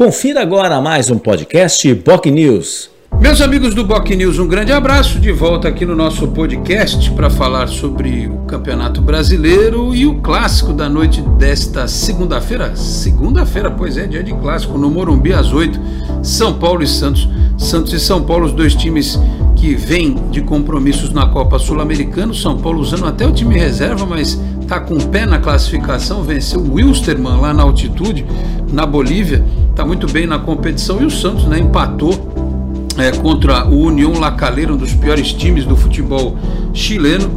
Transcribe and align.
Confira 0.00 0.40
agora 0.40 0.80
mais 0.80 1.10
um 1.10 1.18
podcast 1.18 1.92
Boc 1.92 2.26
News. 2.26 2.88
Meus 3.20 3.40
amigos 3.40 3.74
do 3.74 3.84
Boc 3.84 4.08
News, 4.10 4.38
um 4.38 4.46
grande 4.46 4.70
abraço 4.70 5.18
de 5.18 5.32
volta 5.32 5.66
aqui 5.66 5.84
no 5.84 5.96
nosso 5.96 6.28
podcast 6.28 7.10
para 7.10 7.28
falar 7.28 7.66
sobre 7.66 8.28
o 8.28 8.46
Campeonato 8.46 9.02
Brasileiro 9.02 9.92
e 9.96 10.06
o 10.06 10.20
clássico 10.20 10.72
da 10.72 10.88
noite 10.88 11.20
desta 11.20 11.88
segunda-feira. 11.88 12.76
Segunda-feira, 12.76 13.72
pois 13.72 13.96
é, 13.96 14.06
dia 14.06 14.22
de 14.22 14.32
clássico 14.34 14.78
no 14.78 14.88
Morumbi 14.88 15.32
às 15.32 15.52
8, 15.52 15.80
São 16.22 16.54
Paulo 16.56 16.84
e 16.84 16.86
Santos. 16.86 17.28
Santos 17.58 17.92
e 17.92 17.98
São 17.98 18.22
Paulo, 18.22 18.46
os 18.46 18.52
dois 18.52 18.76
times 18.76 19.18
que 19.56 19.74
vêm 19.74 20.14
de 20.30 20.40
compromissos 20.42 21.12
na 21.12 21.26
Copa 21.26 21.58
Sul-Americana. 21.58 22.32
São 22.32 22.56
Paulo 22.56 22.78
usando 22.78 23.04
até 23.04 23.26
o 23.26 23.32
time 23.32 23.58
reserva, 23.58 24.06
mas 24.06 24.40
tá 24.68 24.78
com 24.78 24.94
o 24.94 25.08
pé 25.08 25.24
na 25.24 25.38
classificação, 25.38 26.22
venceu 26.22 26.60
o 26.60 26.74
Wilstermann 26.74 27.40
lá 27.40 27.54
na 27.54 27.62
altitude, 27.62 28.24
na 28.70 28.84
Bolívia, 28.84 29.42
tá 29.74 29.84
muito 29.84 30.06
bem 30.06 30.26
na 30.26 30.38
competição. 30.38 31.00
E 31.00 31.06
o 31.06 31.10
Santos, 31.10 31.46
né, 31.46 31.58
empatou 31.58 32.12
é, 32.98 33.10
contra 33.12 33.66
o 33.66 33.86
União 33.86 34.12
Lacaleira, 34.12 34.72
um 34.72 34.76
dos 34.76 34.92
piores 34.92 35.32
times 35.32 35.64
do 35.64 35.74
futebol 35.74 36.36
chileno, 36.74 37.30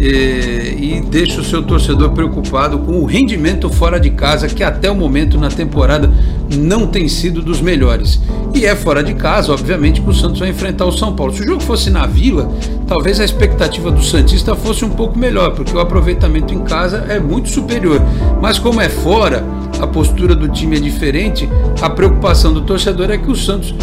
e 0.00 1.02
deixa 1.08 1.40
o 1.40 1.44
seu 1.44 1.62
torcedor 1.62 2.10
preocupado 2.10 2.78
com 2.78 3.00
o 3.00 3.04
rendimento 3.04 3.68
fora 3.68 3.98
de 3.98 4.10
casa, 4.10 4.48
que 4.48 4.62
até 4.62 4.90
o 4.90 4.94
momento 4.94 5.38
na 5.38 5.48
temporada 5.48 6.12
não 6.56 6.86
tem 6.86 7.08
sido 7.08 7.42
dos 7.42 7.60
melhores. 7.60 8.20
E 8.54 8.64
é 8.64 8.74
fora 8.76 9.02
de 9.02 9.14
casa, 9.14 9.52
obviamente, 9.52 10.00
que 10.00 10.08
o 10.08 10.14
Santos 10.14 10.38
vai 10.38 10.50
enfrentar 10.50 10.84
o 10.84 10.92
São 10.92 11.14
Paulo. 11.14 11.32
Se 11.32 11.42
o 11.42 11.46
jogo 11.46 11.60
fosse 11.60 11.90
na 11.90 12.06
Vila, 12.06 12.50
talvez 12.86 13.20
a 13.20 13.24
expectativa 13.24 13.90
do 13.90 14.02
Santista 14.02 14.54
fosse 14.54 14.84
um 14.84 14.90
pouco 14.90 15.18
melhor, 15.18 15.52
porque 15.52 15.76
o 15.76 15.80
aproveitamento 15.80 16.54
em 16.54 16.60
casa 16.60 17.04
é 17.08 17.18
muito 17.18 17.48
superior. 17.48 18.00
Mas 18.40 18.58
como 18.58 18.80
é 18.80 18.88
fora, 18.88 19.44
a 19.80 19.86
postura 19.86 20.34
do 20.34 20.48
time 20.48 20.76
é 20.76 20.80
diferente, 20.80 21.48
a 21.80 21.90
preocupação 21.90 22.52
do 22.52 22.62
torcedor 22.62 23.10
é 23.10 23.18
que 23.18 23.30
o 23.30 23.36
Santos 23.36 23.74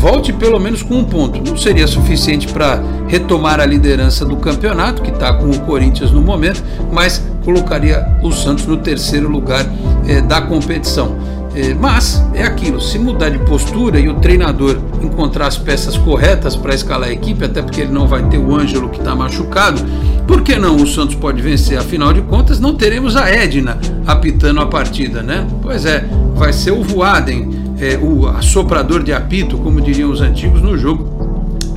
volte 0.00 0.32
pelo 0.32 0.58
menos 0.58 0.82
com 0.82 0.94
um 0.94 1.04
ponto. 1.04 1.42
Não 1.46 1.56
seria 1.58 1.86
suficiente 1.86 2.48
para 2.48 2.82
retomar 3.06 3.60
a 3.60 3.66
liderança 3.66 4.24
do 4.24 4.36
campeonato, 4.36 5.02
que 5.02 5.10
está 5.10 5.34
com 5.34 5.50
o 5.50 5.60
Corinthians 5.60 6.10
no 6.10 6.22
momento, 6.22 6.64
mas 6.90 7.22
colocaria 7.44 8.06
o 8.22 8.32
Santos 8.32 8.64
no 8.66 8.78
terceiro 8.78 9.28
lugar 9.28 9.66
é, 10.08 10.22
da 10.22 10.40
competição. 10.40 11.16
É, 11.54 11.74
mas 11.74 12.24
é 12.32 12.44
aquilo, 12.44 12.80
se 12.80 12.98
mudar 12.98 13.28
de 13.28 13.40
postura 13.40 13.98
e 13.98 14.08
o 14.08 14.14
treinador 14.14 14.78
encontrar 15.02 15.48
as 15.48 15.58
peças 15.58 15.96
corretas 15.96 16.56
para 16.56 16.74
escalar 16.74 17.08
a 17.08 17.12
equipe, 17.12 17.44
até 17.44 17.60
porque 17.60 17.82
ele 17.82 17.92
não 17.92 18.06
vai 18.06 18.22
ter 18.28 18.38
o 18.38 18.54
Ângelo 18.54 18.88
que 18.88 18.98
está 18.98 19.14
machucado, 19.14 19.84
por 20.26 20.42
que 20.42 20.56
não 20.56 20.76
o 20.76 20.86
Santos 20.86 21.16
pode 21.16 21.42
vencer? 21.42 21.76
Afinal 21.76 22.12
de 22.12 22.22
contas, 22.22 22.60
não 22.60 22.74
teremos 22.74 23.16
a 23.16 23.28
Edna 23.28 23.78
apitando 24.06 24.60
a 24.60 24.66
partida, 24.66 25.22
né? 25.22 25.46
Pois 25.60 25.84
é, 25.84 26.06
vai 26.36 26.52
ser 26.52 26.70
o 26.70 26.82
Voaden 26.82 27.69
é, 27.80 27.98
o 28.00 28.26
assoprador 28.28 29.02
de 29.02 29.12
apito, 29.12 29.56
como 29.58 29.80
diriam 29.80 30.10
os 30.10 30.20
antigos, 30.20 30.60
no 30.60 30.76
jogo 30.76 31.20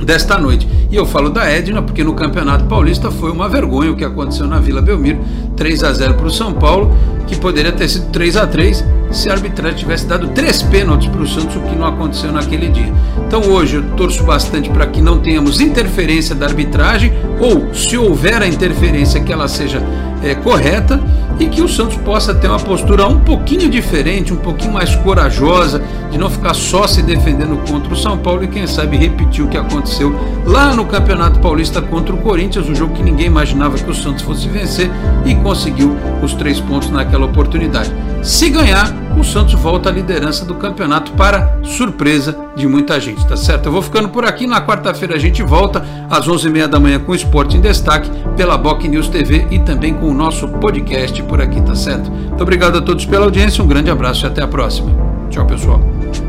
desta 0.04 0.38
noite. 0.38 0.68
E 0.90 0.96
eu 0.96 1.06
falo 1.06 1.30
da 1.30 1.50
Edna 1.50 1.82
porque 1.82 2.04
no 2.04 2.14
Campeonato 2.14 2.66
Paulista 2.66 3.10
foi 3.10 3.30
uma 3.30 3.48
vergonha 3.48 3.90
o 3.90 3.96
que 3.96 4.04
aconteceu 4.04 4.46
na 4.46 4.60
Vila 4.60 4.82
Belmiro, 4.82 5.18
3 5.56 5.82
a 5.82 5.92
0 5.92 6.14
para 6.14 6.26
o 6.26 6.30
São 6.30 6.52
Paulo, 6.52 6.94
que 7.26 7.36
poderia 7.36 7.72
ter 7.72 7.88
sido 7.88 8.10
3 8.10 8.36
a 8.36 8.46
3 8.46 8.84
se 9.10 9.30
a 9.30 9.32
arbitragem 9.32 9.78
tivesse 9.78 10.06
dado 10.06 10.28
três 10.28 10.62
pênaltis 10.62 11.08
para 11.08 11.22
o 11.22 11.26
Santos, 11.26 11.56
o 11.56 11.60
que 11.60 11.76
não 11.76 11.86
aconteceu 11.86 12.32
naquele 12.32 12.68
dia. 12.68 12.92
Então 13.26 13.42
hoje 13.42 13.76
eu 13.76 13.82
torço 13.96 14.24
bastante 14.24 14.68
para 14.68 14.86
que 14.86 15.00
não 15.00 15.20
tenhamos 15.20 15.60
interferência 15.60 16.34
da 16.34 16.46
arbitragem, 16.46 17.12
ou 17.38 17.72
se 17.72 17.96
houver 17.96 18.42
a 18.42 18.46
interferência, 18.46 19.20
que 19.20 19.32
ela 19.32 19.46
seja 19.46 19.80
é, 20.24 20.34
correta 20.34 21.00
e 21.38 21.46
que 21.46 21.60
o 21.60 21.68
Santos 21.68 21.96
possa 21.98 22.34
ter 22.34 22.48
uma 22.48 22.58
postura 22.58 23.06
um 23.06 23.20
pouquinho 23.20 23.68
diferente, 23.68 24.32
um 24.32 24.36
pouquinho 24.36 24.72
mais 24.72 24.94
corajosa, 24.96 25.82
de 26.10 26.16
não 26.16 26.30
ficar 26.30 26.54
só 26.54 26.86
se 26.86 27.02
defendendo 27.02 27.56
contra 27.68 27.92
o 27.92 27.96
São 27.96 28.16
Paulo 28.16 28.44
e 28.44 28.48
quem 28.48 28.66
sabe 28.66 28.96
repetir 28.96 29.44
o 29.44 29.48
que 29.48 29.56
aconteceu 29.56 30.14
lá 30.46 30.74
no 30.74 30.86
Campeonato 30.86 31.40
Paulista 31.40 31.82
contra 31.82 32.14
o 32.14 32.18
Corinthians, 32.18 32.68
um 32.68 32.74
jogo 32.74 32.94
que 32.94 33.02
ninguém 33.02 33.26
imaginava 33.26 33.76
que 33.76 33.90
o 33.90 33.94
Santos 33.94 34.22
fosse 34.22 34.48
vencer 34.48 34.90
e 35.26 35.34
conseguiu 35.34 35.96
os 36.22 36.34
três 36.34 36.60
pontos 36.60 36.88
naquela 36.90 37.26
oportunidade. 37.26 37.92
Se 38.24 38.48
ganhar, 38.48 38.90
o 39.18 39.22
Santos 39.22 39.52
volta 39.52 39.90
à 39.90 39.92
liderança 39.92 40.46
do 40.46 40.54
campeonato 40.54 41.12
para 41.12 41.58
surpresa 41.62 42.34
de 42.56 42.66
muita 42.66 42.98
gente, 42.98 43.24
tá 43.26 43.36
certo? 43.36 43.66
Eu 43.66 43.72
vou 43.72 43.82
ficando 43.82 44.08
por 44.08 44.24
aqui. 44.24 44.46
Na 44.46 44.64
quarta-feira 44.64 45.14
a 45.14 45.18
gente 45.18 45.42
volta 45.42 45.84
às 46.08 46.26
11h30 46.26 46.66
da 46.66 46.80
manhã 46.80 46.98
com 46.98 47.12
o 47.12 47.14
Esporte 47.14 47.58
em 47.58 47.60
Destaque 47.60 48.10
pela 48.34 48.56
Boc 48.56 48.82
News 48.84 49.08
TV 49.08 49.46
e 49.50 49.58
também 49.58 49.92
com 49.92 50.08
o 50.08 50.14
nosso 50.14 50.48
podcast 50.48 51.22
por 51.24 51.38
aqui, 51.38 51.60
tá 51.60 51.74
certo? 51.74 52.10
Muito 52.10 52.42
obrigado 52.42 52.78
a 52.78 52.80
todos 52.80 53.04
pela 53.04 53.26
audiência, 53.26 53.62
um 53.62 53.68
grande 53.68 53.90
abraço 53.90 54.24
e 54.24 54.26
até 54.26 54.40
a 54.40 54.48
próxima. 54.48 54.90
Tchau, 55.28 55.44
pessoal. 55.44 55.80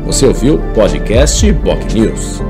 Você 0.04 0.26
ouviu 0.26 0.56
o 0.56 0.74
podcast 0.74 1.50
Boc 1.50 1.82
News. 1.94 2.42